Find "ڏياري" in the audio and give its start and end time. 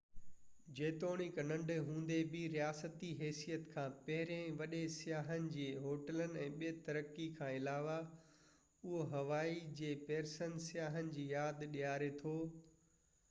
11.77-12.11